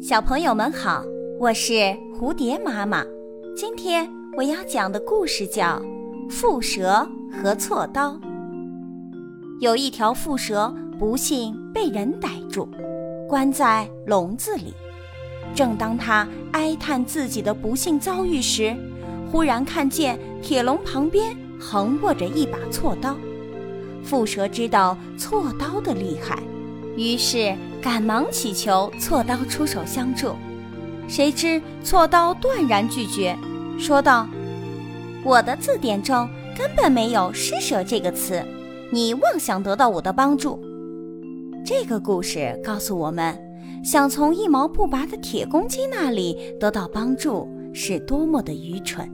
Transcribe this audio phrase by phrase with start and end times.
[0.00, 1.04] 小朋友们好，
[1.38, 1.74] 我是
[2.18, 3.04] 蝴蝶妈妈。
[3.54, 5.78] 今天我要讲的故事叫
[6.30, 8.12] 《蝮蛇和锉刀》。
[9.60, 12.66] 有一条蝮蛇不幸被人逮住，
[13.28, 14.72] 关在笼子里。
[15.54, 18.74] 正当它哀叹自己的不幸遭遇时，
[19.30, 23.14] 忽然看见铁笼旁边横卧着一把锉刀。
[24.02, 26.42] 蝮蛇知道锉刀的厉害，
[26.96, 30.34] 于是赶忙祈求锉刀出手相助。
[31.08, 33.36] 谁知锉刀断然拒绝，
[33.78, 34.28] 说道
[35.24, 38.44] ：“我的字典中根本没有施舍这个词，
[38.92, 40.60] 你妄想得到我的帮助。”
[41.66, 43.36] 这个故事告诉我们，
[43.84, 49.08] 想从一毛不拔的铁公鸡那里得到帮助是多么的愚蠢。